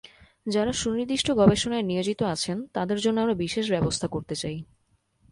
যাঁরা 0.47 0.73
সুনির্দিষ্ট 0.73 1.31
গবেষণায় 1.31 1.81
নিয়োজিত 1.81 2.23
আছেন, 2.23 2.57
তাঁদের 2.73 2.99
জন্য 2.99 3.17
আমরা 3.21 3.35
বিশেষ 3.35 3.65
ব্যবস্থা 3.69 4.07
করতে 4.07 4.35
চাই। 4.35 4.57